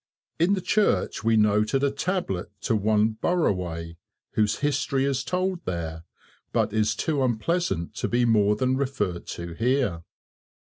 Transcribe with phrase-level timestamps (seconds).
[0.39, 3.97] In the church we noted a tablet to one Burraway,
[4.31, 6.05] whose history is told there,
[6.51, 10.01] but is too unpleasant to be more than referred to here.